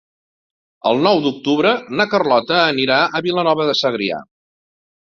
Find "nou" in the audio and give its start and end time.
1.07-1.21